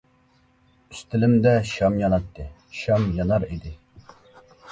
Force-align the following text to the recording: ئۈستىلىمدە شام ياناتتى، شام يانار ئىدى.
ئۈستىلىمدە 0.93 1.51
شام 1.73 1.99
ياناتتى، 2.03 2.45
شام 2.79 3.05
يانار 3.19 3.45
ئىدى. 3.49 3.77